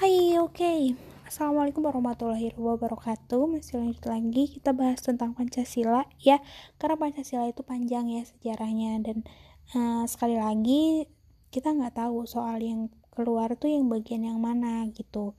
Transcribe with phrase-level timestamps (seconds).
[0.00, 0.56] Hai, oke.
[0.56, 0.96] Okay.
[1.28, 3.44] Assalamualaikum warahmatullahi wabarakatuh.
[3.52, 6.40] Masih lanjut lagi kita bahas tentang Pancasila ya.
[6.80, 9.28] Karena Pancasila itu panjang ya sejarahnya dan
[9.76, 11.04] uh, sekali lagi
[11.52, 15.36] kita nggak tahu soal yang keluar tuh yang bagian yang mana gitu.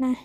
[0.00, 0.16] Nah,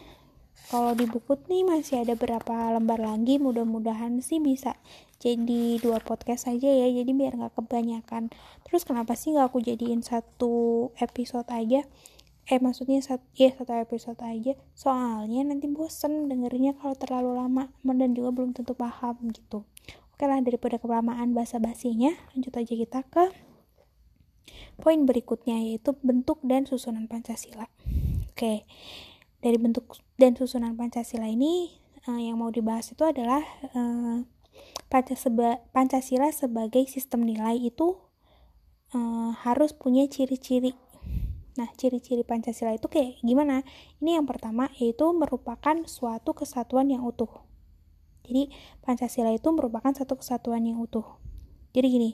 [0.72, 4.80] kalau di buku nih masih ada berapa lembar lagi mudah-mudahan sih bisa
[5.20, 8.32] jadi dua podcast aja ya jadi biar nggak kebanyakan
[8.64, 11.84] terus kenapa sih nggak aku jadiin satu episode aja
[12.44, 14.54] eh maksudnya satu ya satu episode aja.
[14.76, 19.64] Soalnya nanti bosen dengernya kalau terlalu lama dan juga belum tentu paham gitu.
[20.14, 23.34] Oke lah daripada kelamaan bahasa basinya lanjut aja kita ke
[24.78, 27.72] poin berikutnya yaitu bentuk dan susunan Pancasila.
[28.34, 28.68] Oke
[29.44, 31.76] dari bentuk dan susunan Pancasila ini
[32.08, 33.44] uh, yang mau dibahas itu adalah
[33.76, 34.24] uh,
[35.74, 37.98] Pancasila sebagai sistem nilai itu
[38.94, 40.78] uh, harus punya ciri-ciri
[41.54, 43.62] Nah, ciri-ciri Pancasila itu kayak gimana?
[44.02, 47.30] Ini yang pertama yaitu merupakan suatu kesatuan yang utuh.
[48.26, 48.50] Jadi,
[48.82, 51.22] Pancasila itu merupakan satu kesatuan yang utuh.
[51.74, 52.12] Jadi gini,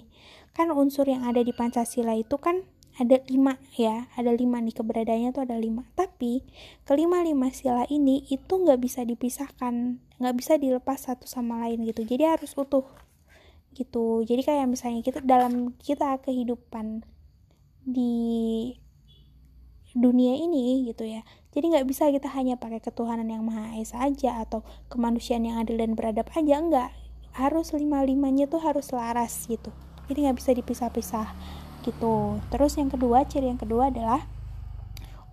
[0.56, 2.64] kan unsur yang ada di Pancasila itu kan
[3.00, 5.88] ada lima ya, ada lima nih keberadaannya tuh ada lima.
[5.95, 6.44] Tapi
[6.84, 12.04] kelima lima sila ini itu nggak bisa dipisahkan, nggak bisa dilepas satu sama lain gitu.
[12.04, 12.88] Jadi harus utuh
[13.76, 14.23] gitu.
[14.28, 17.08] Jadi kayak misalnya kita dalam kita kehidupan
[17.88, 18.76] di
[19.98, 21.26] dunia ini gitu ya.
[21.50, 24.62] Jadi nggak bisa kita hanya pakai ketuhanan yang maha esa aja atau
[24.94, 26.90] kemanusiaan yang adil dan beradab aja enggak
[27.34, 29.73] harus lima limanya tuh harus laras gitu.
[30.10, 31.28] Jadi nggak bisa dipisah-pisah
[31.86, 32.38] gitu.
[32.54, 34.26] Terus yang kedua ciri yang kedua adalah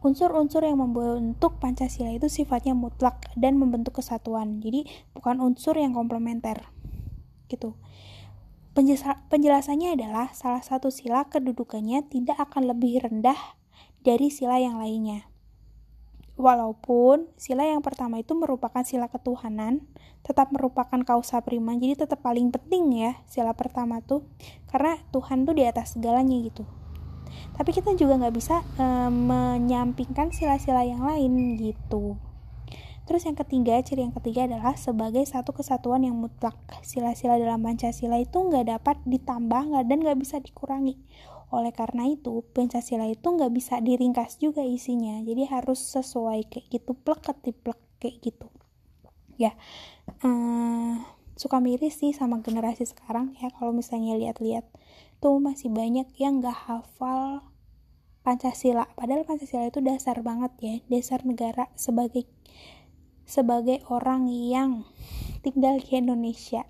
[0.05, 4.63] unsur-unsur yang membentuk Pancasila itu sifatnya mutlak dan membentuk kesatuan.
[4.63, 6.63] Jadi bukan unsur yang komplementer
[7.51, 7.75] gitu.
[9.33, 13.37] Penjelasannya adalah salah satu sila kedudukannya tidak akan lebih rendah
[14.07, 15.27] dari sila yang lainnya.
[16.39, 19.83] Walaupun sila yang pertama itu merupakan sila ketuhanan,
[20.23, 24.23] tetap merupakan kausa prima, jadi tetap paling penting ya sila pertama tuh,
[24.71, 26.63] karena Tuhan tuh di atas segalanya gitu.
[27.57, 32.21] Tapi kita juga nggak bisa e, menyampingkan sila-sila yang lain gitu.
[33.09, 36.59] Terus yang ketiga, ciri yang ketiga adalah sebagai satu kesatuan yang mutlak.
[36.83, 40.99] Sila-sila dalam Pancasila itu nggak dapat ditambah nggak dan nggak bisa dikurangi.
[41.55, 45.23] Oleh karena itu, Pancasila itu nggak bisa diringkas juga isinya.
[45.23, 48.49] Jadi harus sesuai kayak gitu, plek ketiplek kayak gitu.
[49.37, 49.53] Ya,
[50.25, 50.97] uh,
[51.37, 54.65] suka miris sih sama generasi sekarang ya kalau misalnya lihat-lihat
[55.21, 57.45] tuh masih banyak yang nggak hafal
[58.25, 58.89] Pancasila.
[58.97, 62.27] Padahal Pancasila itu dasar banget ya, dasar negara sebagai
[63.29, 64.89] sebagai orang yang
[65.45, 66.65] tinggal di Indonesia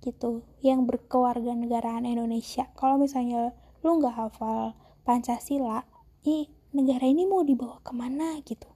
[0.00, 2.70] gitu, yang berkewarganegaraan Indonesia.
[2.74, 3.54] Kalau misalnya
[3.86, 4.74] lu nggak hafal
[5.06, 5.86] Pancasila
[6.26, 8.66] ih negara ini mau dibawa ke mana gitu?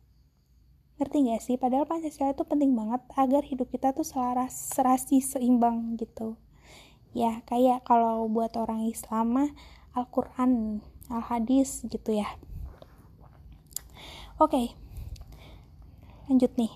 [1.02, 1.56] Ngerti gak sih?
[1.58, 6.38] Padahal Pancasila itu penting banget agar hidup kita tuh selaras serasi seimbang gitu.
[7.10, 9.50] Ya kayak kalau buat orang Islam mah
[9.98, 10.78] Al-Quran
[11.10, 12.30] Al-Hadis gitu ya.
[14.38, 14.78] Oke
[16.30, 16.70] lanjut nih.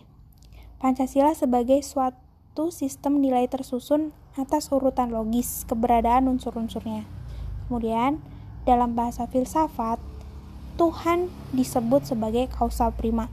[0.83, 7.24] Pancasila sebagai suatu sistem nilai tersusun atas urutan logis keberadaan unsur-unsurnya
[7.67, 8.21] Kemudian,
[8.65, 10.01] dalam bahasa filsafat,
[10.75, 13.31] Tuhan disebut sebagai kausal prima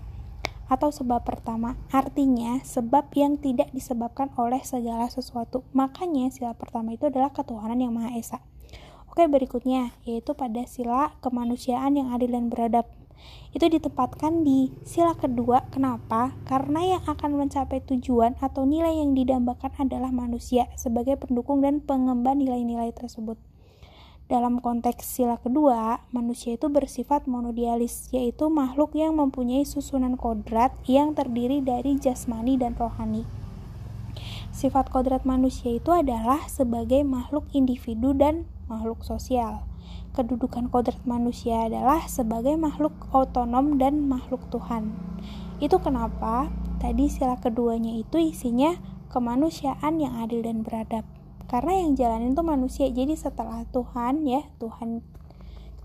[0.71, 5.67] atau sebab pertama, artinya sebab yang tidak disebabkan oleh segala sesuatu.
[5.75, 8.39] Makanya sila pertama itu adalah ketuhanan yang Maha Esa.
[9.11, 12.87] Oke, berikutnya yaitu pada sila kemanusiaan yang adil dan beradab.
[13.51, 15.67] Itu ditempatkan di sila kedua.
[15.75, 16.31] Kenapa?
[16.47, 22.39] Karena yang akan mencapai tujuan atau nilai yang didambakan adalah manusia sebagai pendukung dan pengemban
[22.39, 23.50] nilai-nilai tersebut.
[24.31, 31.11] Dalam konteks sila kedua, manusia itu bersifat monodialis, yaitu makhluk yang mempunyai susunan kodrat yang
[31.11, 33.27] terdiri dari jasmani dan rohani.
[34.55, 39.67] Sifat kodrat manusia itu adalah sebagai makhluk individu dan makhluk sosial.
[40.15, 44.95] Kedudukan kodrat manusia adalah sebagai makhluk otonom dan makhluk Tuhan.
[45.59, 46.47] Itu kenapa
[46.79, 48.79] tadi sila keduanya itu isinya
[49.11, 51.03] kemanusiaan yang adil dan beradab
[51.51, 52.87] karena yang jalanin tuh manusia.
[52.87, 55.03] Jadi setelah Tuhan ya Tuhan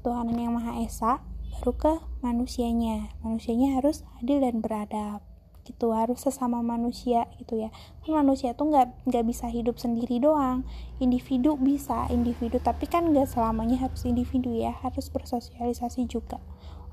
[0.06, 1.18] Tuhan yang Maha Esa
[1.58, 1.92] baru ke
[2.22, 3.10] manusianya.
[3.26, 5.26] Manusianya harus adil dan beradab.
[5.66, 7.74] Gitu harus sesama manusia gitu ya.
[8.06, 10.62] Kan manusia tuh nggak nggak bisa hidup sendiri doang.
[11.02, 12.62] Individu bisa individu.
[12.62, 16.38] Tapi kan nggak selamanya harus individu ya harus bersosialisasi juga.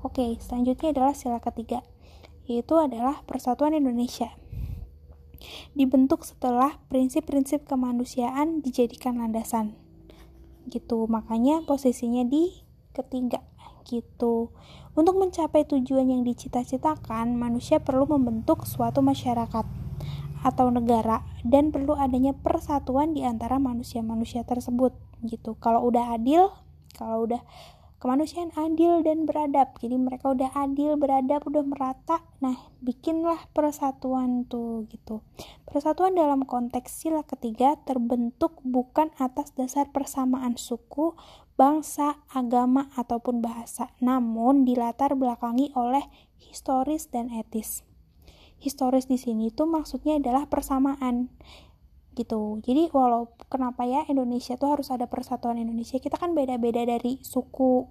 [0.02, 1.86] Oke selanjutnya adalah sila ketiga
[2.44, 4.36] yaitu adalah persatuan Indonesia
[5.76, 9.76] dibentuk setelah prinsip-prinsip kemanusiaan dijadikan landasan
[10.68, 12.64] gitu makanya posisinya di
[12.96, 13.44] ketiga
[13.84, 14.54] gitu.
[14.94, 19.66] Untuk mencapai tujuan yang dicita-citakan, manusia perlu membentuk suatu masyarakat
[20.44, 24.92] atau negara dan perlu adanya persatuan di antara manusia-manusia tersebut
[25.24, 25.56] gitu.
[25.60, 26.52] Kalau udah adil,
[26.94, 27.42] kalau udah
[28.04, 29.72] kemanusiaan adil dan beradab.
[29.80, 32.20] Jadi mereka udah adil, beradab, udah merata.
[32.44, 32.52] Nah,
[32.84, 35.24] bikinlah persatuan tuh gitu.
[35.64, 41.16] Persatuan dalam konteks sila ketiga terbentuk bukan atas dasar persamaan suku,
[41.56, 46.04] bangsa, agama ataupun bahasa, namun dilatar belakangi oleh
[46.36, 47.88] historis dan etis
[48.64, 51.28] historis di sini tuh maksudnya adalah persamaan
[52.14, 52.62] gitu.
[52.62, 55.98] Jadi walau kenapa ya Indonesia tuh harus ada persatuan Indonesia?
[55.98, 57.90] Kita kan beda-beda dari suku,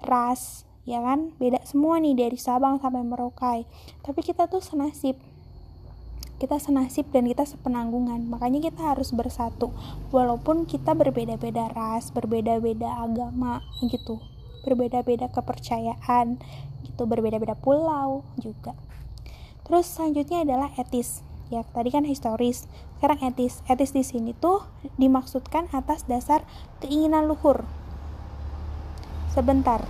[0.00, 1.34] ras, ya kan?
[1.36, 3.66] Beda semua nih dari Sabang sampai Merauke.
[4.06, 5.18] Tapi kita tuh senasib.
[6.38, 8.26] Kita senasib dan kita sepenanggungan.
[8.30, 9.74] Makanya kita harus bersatu.
[10.14, 14.22] Walaupun kita berbeda-beda ras, berbeda-beda agama gitu.
[14.64, 16.40] Berbeda-beda kepercayaan
[16.84, 18.76] gitu, berbeda-beda pulau juga.
[19.64, 21.24] Terus selanjutnya adalah etis.
[21.52, 22.64] Ya, tadi kan historis,
[22.96, 23.60] sekarang etis.
[23.68, 24.64] Etis di sini tuh
[24.96, 26.40] dimaksudkan atas dasar
[26.80, 27.68] keinginan luhur.
[29.28, 29.84] Sebentar.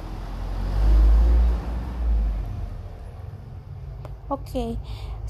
[4.32, 4.80] Oke,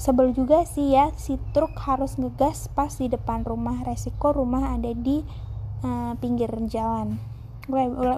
[0.01, 3.85] sebel juga sih ya si truk harus ngegas pas di depan rumah.
[3.85, 5.21] Resiko rumah ada di
[5.85, 7.21] uh, pinggir jalan.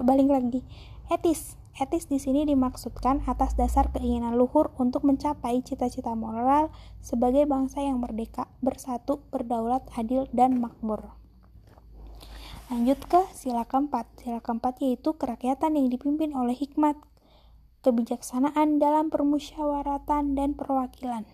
[0.00, 0.60] Balik lagi.
[1.12, 7.86] Etis Etis di sini dimaksudkan atas dasar keinginan luhur untuk mencapai cita-cita moral sebagai bangsa
[7.86, 11.14] yang merdeka, bersatu, berdaulat, adil, dan makmur.
[12.66, 14.10] Lanjut ke sila keempat.
[14.18, 16.98] Sila keempat yaitu kerakyatan yang dipimpin oleh hikmat,
[17.86, 21.30] kebijaksanaan dalam permusyawaratan dan perwakilan.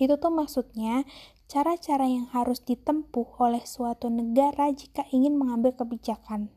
[0.00, 1.04] Itu tuh maksudnya
[1.44, 6.48] cara-cara yang harus ditempuh oleh suatu negara jika ingin mengambil kebijakan.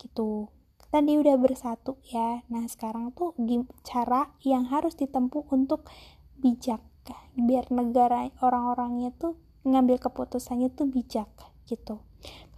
[0.00, 0.48] Gitu
[0.90, 2.42] tadi udah bersatu ya.
[2.50, 3.34] Nah sekarang tuh
[3.86, 5.86] cara yang harus ditempuh untuk
[6.38, 6.82] bijak
[7.34, 9.34] biar negara orang-orangnya tuh
[9.64, 11.30] ngambil keputusannya tuh bijak
[11.66, 12.02] gitu.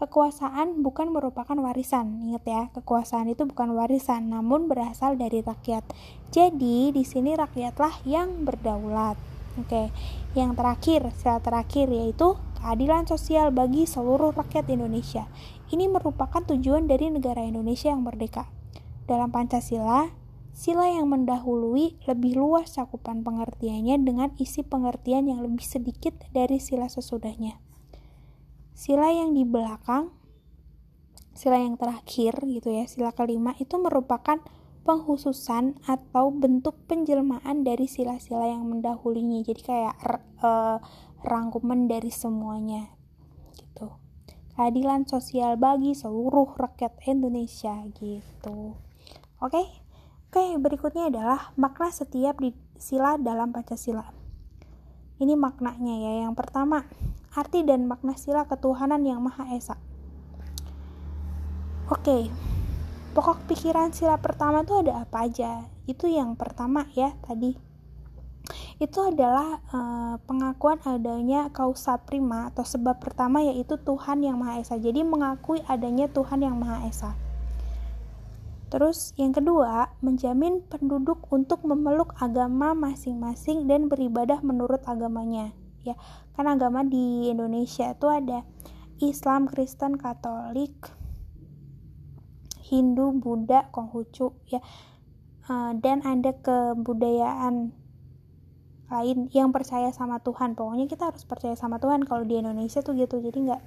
[0.02, 2.62] Kekuasaan bukan merupakan warisan ingat ya.
[2.74, 5.86] Kekuasaan itu bukan warisan namun berasal dari rakyat.
[6.34, 9.14] Jadi di sini rakyatlah yang berdaulat.
[9.60, 9.92] Oke
[10.32, 15.26] yang terakhir sila terakhir yaitu keadilan sosial bagi seluruh rakyat Indonesia
[15.74, 18.46] ini merupakan tujuan dari negara Indonesia yang merdeka.
[19.10, 20.14] Dalam Pancasila,
[20.54, 26.86] sila yang mendahului lebih luas cakupan pengertiannya dengan isi pengertian yang lebih sedikit dari sila
[26.86, 27.58] sesudahnya.
[28.78, 30.14] Sila yang di belakang,
[31.34, 34.38] sila yang terakhir gitu ya, sila kelima itu merupakan
[34.82, 39.40] penghususan atau bentuk penjelmaan dari sila-sila yang mendahulinya.
[39.46, 39.94] Jadi kayak
[40.42, 40.78] uh,
[41.22, 43.02] rangkuman dari semuanya
[44.52, 48.76] keadilan sosial bagi seluruh rakyat Indonesia gitu.
[49.40, 49.62] Oke.
[50.32, 52.40] Oke, berikutnya adalah makna setiap
[52.80, 54.16] sila dalam Pancasila.
[55.20, 56.12] Ini maknanya ya.
[56.24, 56.88] Yang pertama,
[57.36, 59.76] arti dan makna sila ketuhanan yang Maha Esa.
[61.92, 62.32] Oke.
[63.12, 65.68] Pokok pikiran sila pertama itu ada apa aja?
[65.84, 67.71] Itu yang pertama ya tadi
[68.82, 74.74] itu adalah uh, pengakuan adanya kausa prima atau sebab pertama yaitu Tuhan yang Maha Esa.
[74.74, 77.14] Jadi mengakui adanya Tuhan yang Maha Esa.
[78.74, 85.54] Terus yang kedua, menjamin penduduk untuk memeluk agama masing-masing dan beribadah menurut agamanya.
[85.86, 85.94] Ya,
[86.34, 88.42] kan agama di Indonesia itu ada
[88.98, 90.74] Islam, Kristen, Katolik,
[92.66, 94.58] Hindu, Buddha, Konghucu, ya.
[95.42, 97.81] Uh, dan ada kebudayaan
[98.92, 100.52] lain yang percaya sama Tuhan.
[100.52, 103.18] Pokoknya kita harus percaya sama Tuhan kalau di Indonesia tuh gitu.
[103.24, 103.62] Jadi nggak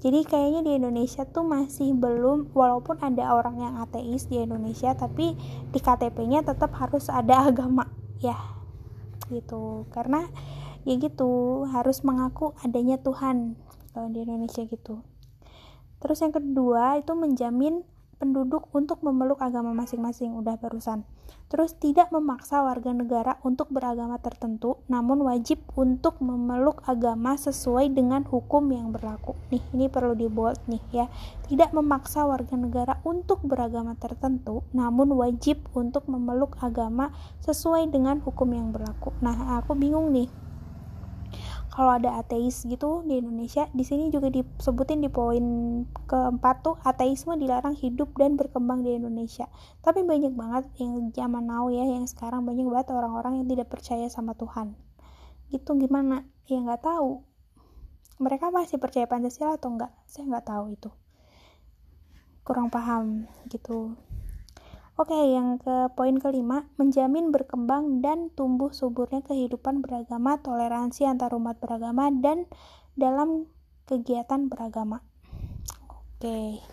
[0.00, 5.36] jadi kayaknya di Indonesia tuh masih belum walaupun ada orang yang ateis di Indonesia tapi
[5.72, 7.84] di KTP-nya tetap harus ada agama.
[8.20, 8.36] Ya
[9.28, 9.84] gitu.
[9.92, 10.24] Karena
[10.86, 13.60] ya gitu harus mengaku adanya Tuhan
[13.92, 15.04] kalau di Indonesia gitu.
[16.00, 17.82] Terus yang kedua itu menjamin
[18.16, 21.04] penduduk untuk memeluk agama masing-masing udah barusan.
[21.46, 28.26] Terus tidak memaksa warga negara untuk beragama tertentu namun wajib untuk memeluk agama sesuai dengan
[28.26, 29.38] hukum yang berlaku.
[29.54, 31.06] Nih ini perlu di bold nih ya.
[31.46, 37.14] Tidak memaksa warga negara untuk beragama tertentu namun wajib untuk memeluk agama
[37.46, 39.14] sesuai dengan hukum yang berlaku.
[39.22, 40.45] Nah aku bingung nih
[41.76, 45.44] kalau ada ateis gitu di Indonesia di sini juga disebutin di poin
[46.08, 49.44] keempat tuh ateisme dilarang hidup dan berkembang di Indonesia.
[49.84, 54.08] Tapi banyak banget yang zaman now ya yang sekarang banyak banget orang-orang yang tidak percaya
[54.08, 54.72] sama Tuhan.
[55.52, 56.24] Gitu gimana?
[56.48, 57.20] Ya nggak tahu.
[58.24, 60.88] Mereka masih percaya Pancasila atau enggak saya nggak tahu itu.
[62.40, 64.00] Kurang paham gitu
[64.96, 71.60] Oke, yang ke poin kelima, menjamin berkembang dan tumbuh suburnya kehidupan beragama, toleransi antar umat
[71.60, 72.48] beragama, dan
[72.96, 73.44] dalam
[73.84, 75.04] kegiatan beragama.
[75.92, 76.64] Oke.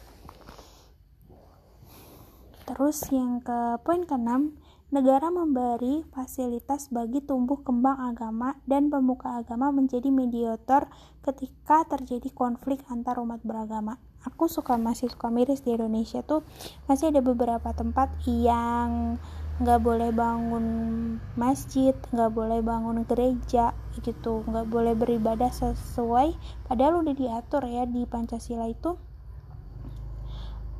[2.63, 4.55] Terus yang ke poin keenam,
[4.87, 10.87] negara memberi fasilitas bagi tumbuh kembang agama dan pemuka agama menjadi mediator
[11.27, 16.47] ketika terjadi konflik antar umat beragama aku suka masih suka miris di Indonesia tuh
[16.87, 19.19] masih ada beberapa tempat yang
[19.61, 20.65] nggak boleh bangun
[21.37, 24.41] masjid nggak boleh bangun gereja gitu.
[24.49, 26.33] Nggak boleh beribadah sesuai
[26.65, 28.97] padahal udah diatur ya di Pancasila itu.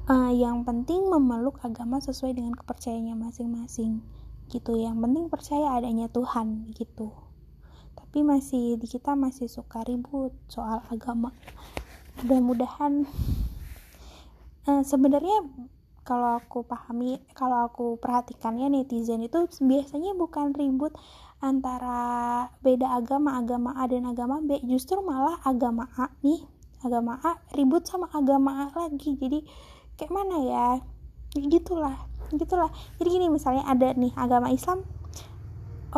[0.03, 4.03] Uh, yang penting memeluk agama sesuai dengan kepercayaannya masing-masing
[4.51, 4.75] gitu.
[4.75, 7.13] Yang penting percaya adanya Tuhan gitu.
[7.93, 11.31] Tapi masih di kita masih suka ribut soal agama
[12.21, 13.09] mudah-mudahan
[14.69, 15.49] uh, sebenarnya
[16.03, 20.91] kalau aku pahami kalau aku perhatikan ya netizen itu biasanya bukan ribut
[21.39, 24.59] antara beda agama agama A dan agama B.
[24.67, 26.43] Justru malah agama A nih
[26.83, 29.15] agama A ribut sama agama A lagi.
[29.15, 29.47] Jadi
[29.95, 30.67] kayak mana ya?
[31.39, 31.95] Gitulah
[32.35, 32.71] gitulah.
[32.99, 34.83] Jadi gini misalnya ada nih agama Islam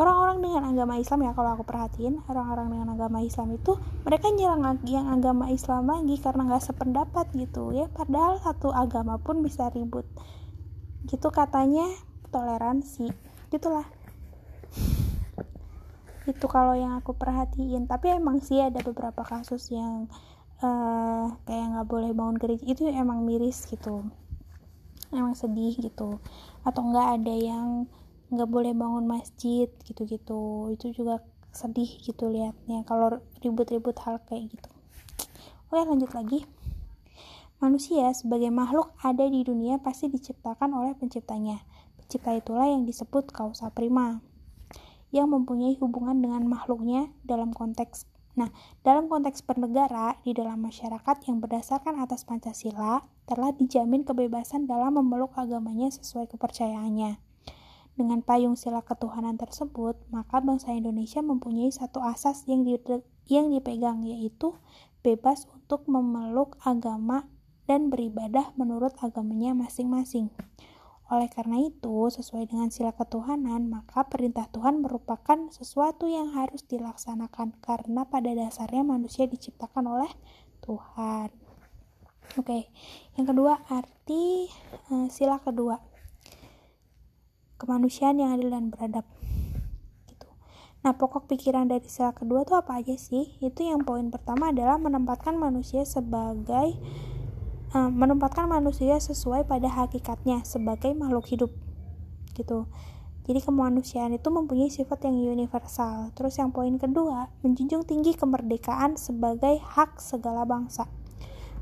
[0.03, 4.83] orang-orang dengan agama Islam ya kalau aku perhatiin orang-orang dengan agama Islam itu mereka nyerang
[4.83, 7.87] yang agama Islam lagi karena nggak sependapat gitu ya.
[7.87, 10.03] Padahal satu agama pun bisa ribut.
[11.07, 11.87] Gitu katanya
[12.27, 13.07] toleransi.
[13.47, 13.87] Gitulah.
[16.27, 17.87] Itu kalau yang aku perhatiin.
[17.87, 20.11] Tapi emang sih ada beberapa kasus yang
[20.59, 24.03] uh, kayak nggak boleh bangun gereja itu emang miris gitu.
[25.15, 26.19] Emang sedih gitu.
[26.67, 27.87] Atau enggak ada yang
[28.31, 30.71] nggak boleh bangun masjid gitu-gitu.
[30.73, 31.21] Itu juga
[31.55, 34.69] sedih gitu liatnya kalau ribut-ribut hal kayak gitu.
[35.71, 36.43] Oke lanjut lagi.
[37.63, 41.63] Manusia sebagai makhluk ada di dunia pasti diciptakan oleh penciptanya.
[41.95, 44.19] Pencipta itulah yang disebut kausa prima
[45.15, 48.03] yang mempunyai hubungan dengan makhluknya dalam konteks
[48.35, 48.51] Nah,
[48.83, 55.31] dalam konteks bernegara, di dalam masyarakat yang berdasarkan atas Pancasila, telah dijamin kebebasan dalam memeluk
[55.39, 57.15] agamanya sesuai kepercayaannya.
[57.95, 62.75] Dengan payung sila ketuhanan tersebut, maka bangsa Indonesia mempunyai satu asas yang, di,
[63.31, 64.51] yang dipegang, yaitu
[64.99, 67.23] bebas untuk memeluk agama
[67.71, 70.27] dan beribadah menurut agamanya masing-masing.
[71.07, 77.61] Oleh karena itu, sesuai dengan sila ketuhanan, maka perintah Tuhan merupakan sesuatu yang harus dilaksanakan
[77.63, 80.11] karena pada dasarnya manusia diciptakan oleh
[80.65, 81.29] Tuhan.
[82.41, 82.73] Oke,
[83.15, 84.49] yang kedua arti
[84.89, 85.77] uh, sila kedua
[87.65, 89.03] kemanusiaan yang adil dan beradab
[90.07, 90.29] gitu.
[90.85, 93.33] Nah, pokok pikiran dari sila kedua itu apa aja sih?
[93.41, 96.77] Itu yang poin pertama adalah menempatkan manusia sebagai
[97.75, 101.51] uh, menempatkan manusia sesuai pada hakikatnya sebagai makhluk hidup
[102.37, 102.69] gitu.
[103.25, 106.13] Jadi kemanusiaan itu mempunyai sifat yang universal.
[106.13, 110.85] Terus yang poin kedua, menjunjung tinggi kemerdekaan sebagai hak segala bangsa.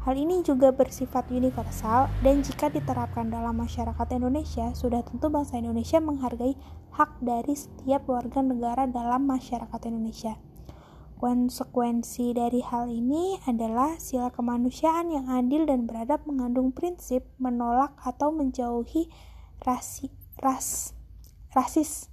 [0.04, 6.04] Hal ini juga bersifat universal dan jika diterapkan dalam masyarakat Indonesia, sudah tentu bangsa Indonesia
[6.04, 6.60] menghargai
[6.92, 10.36] hak dari setiap warga negara dalam masyarakat Indonesia.
[11.24, 18.36] Konsekuensi dari hal ini adalah sila kemanusiaan yang adil dan beradab mengandung prinsip menolak atau
[18.36, 19.08] menjauhi
[19.64, 20.12] rasi,
[20.44, 20.92] ras,
[21.56, 22.12] rasis,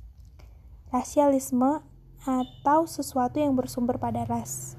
[0.94, 1.82] rasialisme
[2.22, 4.78] atau sesuatu yang bersumber pada ras.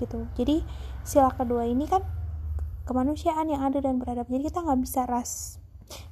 [0.00, 0.24] Gitu.
[0.32, 0.64] Jadi
[1.04, 2.16] sila kedua ini kan
[2.88, 5.60] kemanusiaan yang ada dan beradab jadi kita nggak bisa ras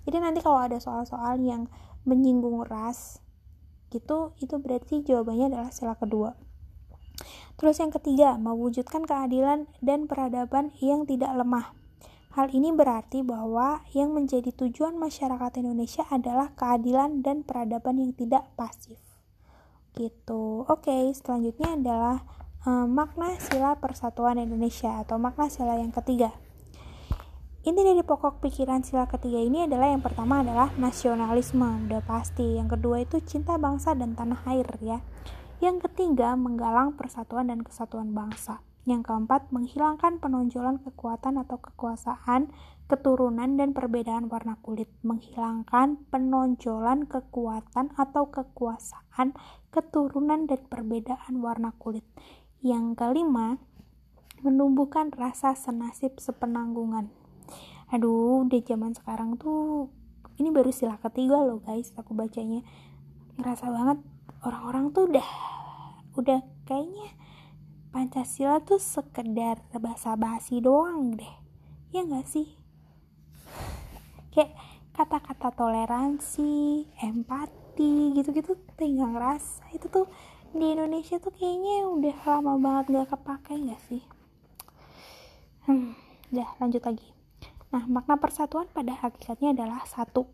[0.05, 1.73] jadi nanti kalau ada soal-soal yang
[2.05, 3.25] menyinggung ras
[3.89, 6.37] gitu itu berarti jawabannya adalah sila kedua
[7.57, 11.73] terus yang ketiga mewujudkan keadilan dan peradaban yang tidak lemah
[12.37, 18.53] Hal ini berarti bahwa yang menjadi tujuan masyarakat Indonesia adalah keadilan dan peradaban yang tidak
[18.61, 19.01] pasif.
[19.97, 20.69] Gitu.
[20.69, 22.29] Oke, selanjutnya adalah
[22.69, 26.37] um, makna sila persatuan Indonesia atau makna sila yang ketiga.
[27.67, 32.63] Inti dari pokok pikiran sila ketiga ini adalah yang pertama adalah nasionalisme, udah pasti.
[32.63, 35.03] Yang kedua itu cinta bangsa dan tanah air ya.
[35.59, 38.63] Yang ketiga menggalang persatuan dan kesatuan bangsa.
[38.87, 42.55] Yang keempat menghilangkan penonjolan kekuatan atau kekuasaan,
[42.87, 44.87] keturunan dan perbedaan warna kulit.
[45.03, 49.35] Menghilangkan penonjolan kekuatan atau kekuasaan,
[49.75, 52.07] keturunan dan perbedaan warna kulit.
[52.63, 53.59] Yang kelima
[54.47, 57.26] menumbuhkan rasa senasib sepenanggungan
[57.87, 59.87] aduh di zaman sekarang tuh
[60.37, 62.61] ini baru sila ketiga loh guys aku bacanya.
[63.41, 63.99] Ngerasa banget
[64.45, 65.29] orang-orang tuh udah
[66.17, 67.09] udah kayaknya
[67.93, 71.35] Pancasila tuh sekedar basa basi doang deh.
[71.97, 72.45] Ya gak sih?
[74.37, 74.53] Kayak
[74.93, 79.73] kata-kata toleransi empati gitu-gitu tinggal ngerasa.
[79.73, 80.07] Itu tuh
[80.53, 84.05] di Indonesia tuh kayaknya udah lama banget gak kepake gak sih?
[85.65, 85.97] Hmm,
[86.37, 87.16] udah lanjut lagi
[87.75, 90.31] nah makna persatuan pada hakikatnya adalah satu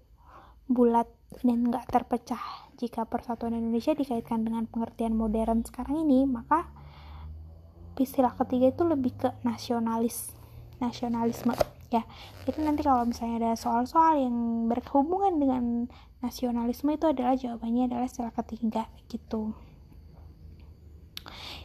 [0.68, 1.08] bulat
[1.40, 2.70] dan gak terpecah.
[2.76, 6.68] Jika persatuan Indonesia dikaitkan dengan pengertian modern sekarang ini maka
[7.96, 10.34] istilah ketiga itu lebih ke nasionalis
[10.82, 11.54] nasionalisme
[11.92, 12.02] ya.
[12.44, 15.64] Itu nanti kalau misalnya ada soal-soal yang berhubungan dengan
[16.24, 19.54] nasionalisme itu adalah jawabannya adalah istilah ketiga gitu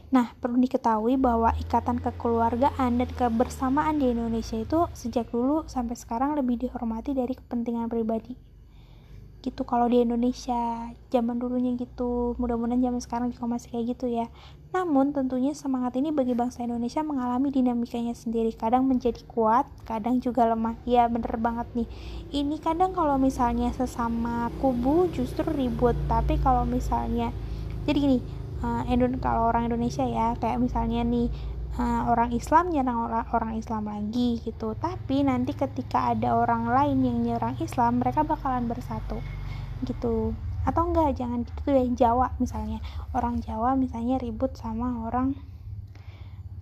[0.07, 6.39] Nah, perlu diketahui bahwa ikatan kekeluargaan dan kebersamaan di Indonesia itu sejak dulu sampai sekarang
[6.39, 8.39] lebih dihormati dari kepentingan pribadi.
[9.43, 14.31] Gitu kalau di Indonesia zaman dulunya gitu mudah-mudahan zaman sekarang juga masih kayak gitu ya.
[14.71, 18.55] Namun tentunya semangat ini bagi bangsa Indonesia mengalami dinamikanya sendiri.
[18.55, 20.79] Kadang menjadi kuat kadang juga lemah.
[20.87, 21.87] Ya bener banget nih.
[22.31, 25.99] Ini kadang kalau misalnya sesama kubu justru ribut.
[26.07, 27.35] Tapi kalau misalnya
[27.87, 28.19] jadi gini
[28.63, 28.83] uh,
[29.21, 31.29] kalau orang Indonesia ya kayak misalnya nih
[31.77, 34.73] uh, orang Islam nyerang orang orang Islam lagi gitu.
[34.77, 39.21] Tapi nanti ketika ada orang lain yang nyerang Islam mereka bakalan bersatu
[39.85, 40.33] gitu.
[40.67, 42.83] Atau enggak jangan gitu deh Jawa misalnya.
[43.15, 45.37] Orang Jawa misalnya ribut sama orang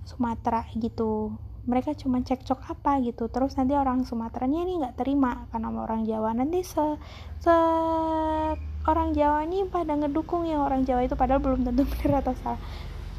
[0.06, 1.34] Sumatera gitu.
[1.66, 3.26] Mereka cuma cekcok apa gitu.
[3.26, 6.38] Terus nanti orang Sumateranya ini nggak terima karena orang Jawa.
[6.38, 7.02] Nanti se,
[7.42, 7.56] se
[8.86, 12.62] orang Jawa ini pada ngedukung yang orang Jawa itu padahal belum tentu benar atau salah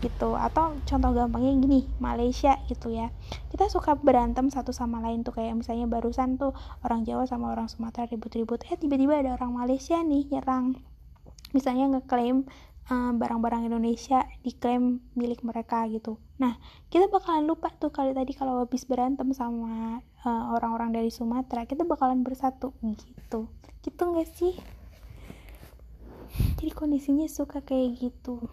[0.04, 0.37] gitu.
[0.37, 3.11] Atau contoh gampangnya gini Malaysia gitu ya.
[3.50, 6.52] Kita suka berantem satu sama lain tuh kayak misalnya barusan tuh
[6.85, 10.78] orang Jawa sama orang Sumatera ribut-ribut eh tiba-tiba ada orang Malaysia nih nyerang.
[11.56, 12.44] Misalnya ngeklaim
[12.92, 16.20] eh, barang-barang Indonesia diklaim milik mereka gitu.
[16.37, 16.61] Nah
[16.92, 21.88] kita bakalan lupa tuh kali tadi kalau habis berantem sama uh, orang-orang dari Sumatera kita
[21.88, 23.49] bakalan bersatu gitu.
[23.80, 24.54] Gitu nggak sih
[26.59, 28.47] jadi kondisinya suka kayak gitu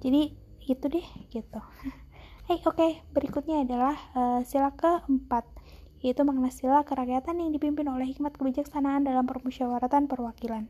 [0.00, 0.32] jadi
[0.64, 1.60] gitu deh gitu
[2.50, 2.98] Hey, oke, okay.
[3.14, 5.46] berikutnya adalah uh, sila keempat,
[6.02, 10.66] yaitu makna sila kerakyatan yang dipimpin oleh hikmat kebijaksanaan dalam permusyawaratan perwakilan.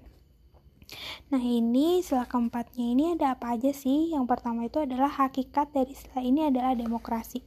[1.32, 4.12] Nah, ini sila keempatnya ini ada apa aja sih?
[4.12, 7.40] Yang pertama itu adalah hakikat dari sila ini adalah demokrasi.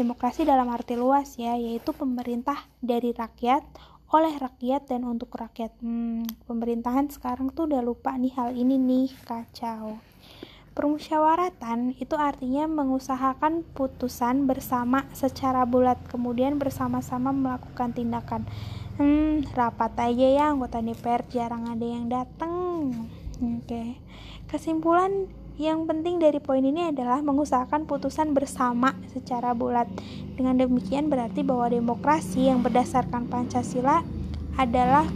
[0.00, 3.68] Demokrasi dalam arti luas ya, yaitu pemerintah dari rakyat,
[4.12, 5.72] oleh rakyat dan untuk rakyat.
[5.80, 9.96] Hmm, pemerintahan sekarang tuh udah lupa nih hal ini nih, kacau.
[10.74, 18.42] Permusyawaratan itu artinya mengusahakan putusan bersama secara bulat, kemudian bersama-sama melakukan tindakan.
[18.98, 22.90] Hmm, rapat aja ya anggota DPR jarang ada yang datang.
[23.38, 23.66] Oke.
[23.66, 23.88] Okay.
[24.50, 29.86] Kesimpulan yang penting dari poin ini adalah mengusahakan putusan bersama secara bulat.
[30.34, 34.02] Dengan demikian berarti bahwa demokrasi yang berdasarkan Pancasila
[34.58, 35.06] adalah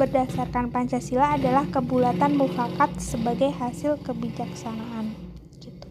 [0.00, 5.12] berdasarkan Pancasila adalah kebulatan mufakat sebagai hasil kebijaksanaan.
[5.60, 5.88] Gitu.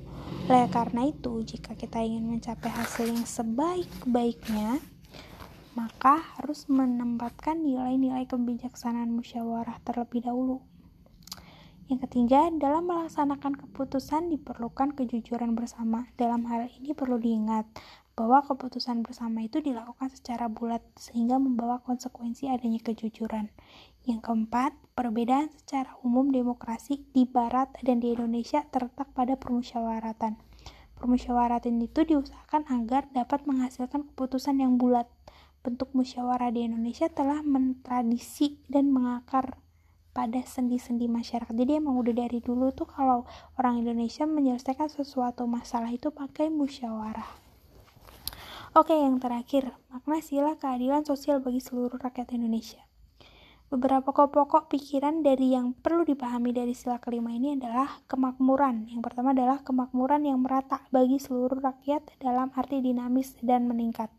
[0.50, 4.82] Oleh karena itu, jika kita ingin mencapai hasil yang sebaik-baiknya,
[5.80, 10.60] maka harus menempatkan nilai-nilai kebijaksanaan musyawarah terlebih dahulu.
[11.88, 16.12] Yang ketiga, dalam melaksanakan keputusan diperlukan kejujuran bersama.
[16.20, 17.64] Dalam hal ini perlu diingat
[18.20, 23.48] bahwa keputusan bersama itu dilakukan secara bulat sehingga membawa konsekuensi adanya kejujuran.
[24.04, 30.36] Yang keempat, perbedaan secara umum demokrasi di Barat dan di Indonesia terletak pada permusyawaratan.
[31.00, 35.08] Permusyawaratan itu diusahakan agar dapat menghasilkan keputusan yang bulat.
[35.70, 39.62] Bentuk musyawarah di Indonesia telah mentradisi dan mengakar
[40.18, 41.54] pada sendi-sendi masyarakat.
[41.54, 47.30] Jadi emang udah dari dulu tuh kalau orang Indonesia menyelesaikan sesuatu masalah itu pakai musyawarah.
[48.74, 52.82] Oke, yang terakhir, makna sila keadilan sosial bagi seluruh rakyat Indonesia.
[53.70, 58.90] Beberapa pokok pikiran dari yang perlu dipahami dari sila kelima ini adalah kemakmuran.
[58.90, 64.10] Yang pertama adalah kemakmuran yang merata bagi seluruh rakyat dalam arti dinamis dan meningkat.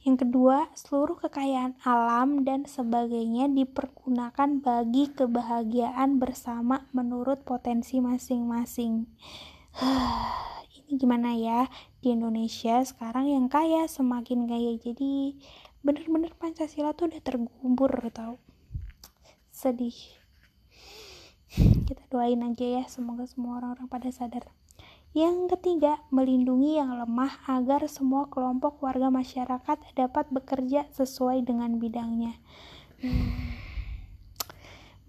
[0.00, 9.04] Yang kedua, seluruh kekayaan alam dan sebagainya dipergunakan bagi kebahagiaan bersama menurut potensi masing-masing.
[10.88, 11.68] Ini gimana ya?
[12.00, 14.80] Di Indonesia sekarang yang kaya semakin kaya.
[14.80, 15.36] Jadi
[15.80, 18.36] bener-bener Pancasila tuh udah tergubur tau
[19.48, 19.96] sedih
[21.88, 24.44] kita doain aja ya semoga semua orang-orang pada sadar
[25.10, 32.38] yang ketiga, melindungi yang lemah agar semua kelompok warga masyarakat dapat bekerja sesuai dengan bidangnya.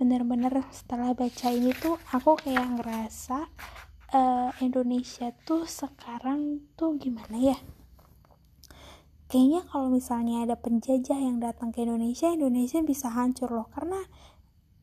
[0.02, 3.46] Bener-bener setelah baca ini tuh aku kayak ngerasa
[4.18, 7.58] uh, Indonesia tuh sekarang tuh gimana ya?
[9.32, 14.04] kayaknya kalau misalnya ada penjajah yang datang ke Indonesia Indonesia bisa hancur loh karena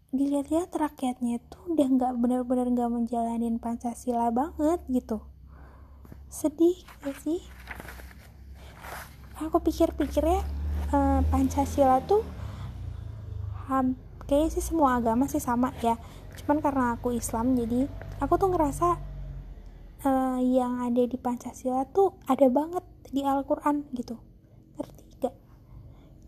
[0.08, 5.20] dilihat-lihat rakyatnya itu udah nggak benar-benar nggak menjalanin Pancasila banget gitu.
[6.32, 7.44] Sedih gak sih?
[9.44, 10.40] Aku pikir-pikir ya
[10.96, 12.24] eh, Pancasila tuh
[14.24, 16.00] kayaknya sih semua agama sih sama ya.
[16.40, 17.84] Cuman karena aku Islam jadi
[18.24, 18.96] aku tuh ngerasa
[20.08, 24.16] uh, yang ada di Pancasila tuh ada banget di Al-Quran gitu.
[24.80, 25.34] Ngerti gak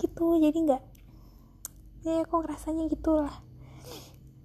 [0.01, 0.83] gitu jadi nggak
[2.01, 3.50] ya aku ngerasanya gitulah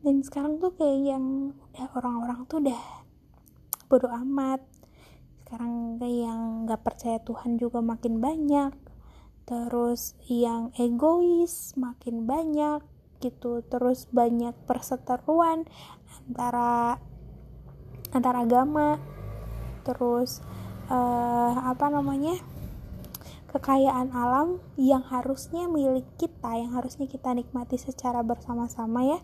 [0.05, 1.25] dan sekarang tuh kayak yang
[1.73, 2.81] udah orang-orang tuh udah
[3.89, 4.61] bodo amat.
[5.41, 8.69] Sekarang kayak yang nggak percaya Tuhan juga makin banyak.
[9.49, 12.85] Terus yang egois makin banyak
[13.17, 13.65] gitu.
[13.65, 15.65] Terus banyak perseteruan
[16.29, 17.01] antara
[18.13, 19.01] antar agama.
[19.81, 20.45] Terus
[20.93, 22.37] uh, apa namanya
[23.49, 29.19] kekayaan alam yang harusnya milik kita yang harusnya kita nikmati secara bersama-sama ya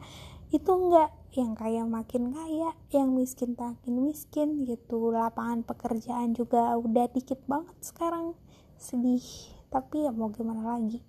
[0.52, 5.16] itu enggak yang kaya makin kaya yang miskin makin miskin gitu.
[5.16, 8.36] Lapangan pekerjaan juga udah dikit banget sekarang.
[8.76, 9.24] Sedih.
[9.72, 11.00] Tapi ya mau gimana lagi?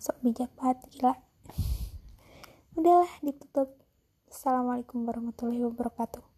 [0.00, 1.14] Sok bijak banget gila.
[2.72, 3.76] Udahlah ditutup.
[4.32, 6.31] Assalamualaikum warahmatullahi wabarakatuh